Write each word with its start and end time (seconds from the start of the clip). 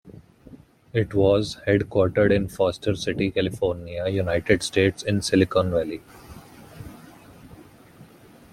It 0.93 1.13
was 1.13 1.57
headquartered 1.67 2.33
in 2.33 2.47
Foster 2.47 2.95
City, 2.95 3.29
California, 3.29 4.07
United 4.07 4.63
States, 4.63 5.03
in 5.03 5.21
Silicon 5.21 5.69
Valley. 5.69 6.01